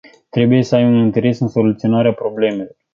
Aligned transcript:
Trebuie 0.29 0.63
să 0.63 0.75
ai 0.75 0.83
un 0.85 0.93
interes 0.95 1.39
în 1.39 1.47
soluționarea 1.47 2.13
problemelor. 2.13 2.75